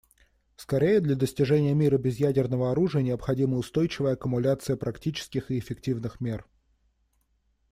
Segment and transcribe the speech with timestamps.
[0.55, 6.47] Скорее, для достижения мира без ядерного оружия необходима устойчивая аккумуляция практических и эффективных мер.